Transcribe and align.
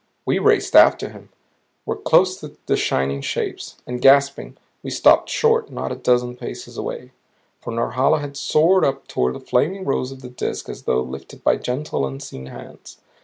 We 0.25 0.39
raced 0.39 0.75
after 0.75 1.09
him; 1.09 1.29
were 1.85 1.95
close 1.95 2.39
to 2.39 2.57
the 2.65 2.75
shining 2.75 3.21
shapes. 3.21 3.77
And, 3.85 4.01
gasping, 4.01 4.57
we 4.81 4.89
stopped 4.89 5.29
short 5.29 5.71
not 5.71 5.91
a 5.91 5.95
dozen 5.95 6.37
paces 6.37 6.75
away. 6.75 7.11
For 7.61 7.69
Norhala 7.71 8.17
had 8.19 8.35
soared 8.35 8.83
up 8.83 9.07
toward 9.07 9.35
the 9.35 9.39
flaming 9.39 9.85
rose 9.85 10.11
of 10.11 10.23
the 10.23 10.29
Disk 10.29 10.69
as 10.69 10.85
though 10.85 11.03
lifted 11.03 11.43
by 11.43 11.57
gentle, 11.57 12.03
unseen 12.07 12.47
hands. 12.47 12.97